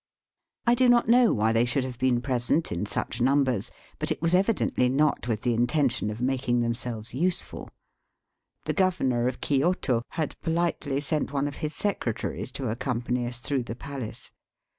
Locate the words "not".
0.89-1.07, 4.89-5.27